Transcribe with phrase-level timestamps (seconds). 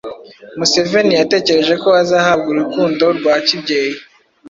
[0.57, 3.97] Museveni yatekereje ko azahabwa urukundo rwa kibyeyi